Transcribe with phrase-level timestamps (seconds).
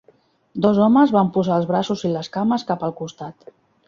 [0.65, 3.53] Dos homes van posar els braços i les cames cap al costat.